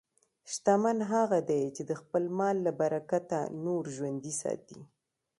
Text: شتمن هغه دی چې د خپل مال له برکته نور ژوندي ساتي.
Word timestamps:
شتمن 0.51 0.97
هغه 1.13 1.39
دی 1.49 1.63
چې 1.75 1.81
د 1.89 1.91
خپل 2.01 2.23
مال 2.37 2.55
له 2.65 2.71
برکته 2.81 3.37
نور 3.65 3.83
ژوندي 3.95 4.33
ساتي. 4.41 4.79